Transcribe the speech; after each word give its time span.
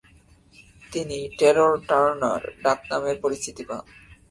তিনি 0.91 1.17
‘terror 1.37 1.73
Turner’ 1.89 2.41
ডাকনামে 2.63 3.13
পরিচিতি 3.23 3.63
পান। 3.69 3.83